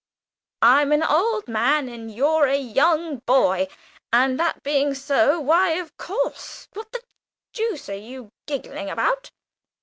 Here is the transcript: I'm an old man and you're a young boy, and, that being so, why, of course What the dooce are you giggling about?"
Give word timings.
I'm 0.63 0.91
an 0.93 1.03
old 1.03 1.47
man 1.47 1.87
and 1.87 2.11
you're 2.11 2.47
a 2.47 2.57
young 2.57 3.17
boy, 3.19 3.67
and, 4.11 4.39
that 4.39 4.63
being 4.63 4.95
so, 4.95 5.39
why, 5.39 5.73
of 5.73 5.95
course 5.95 6.67
What 6.73 6.91
the 6.91 7.03
dooce 7.53 7.87
are 7.87 7.93
you 7.93 8.31
giggling 8.47 8.89
about?" 8.89 9.29